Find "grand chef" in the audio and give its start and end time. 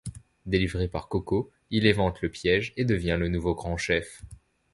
3.53-4.23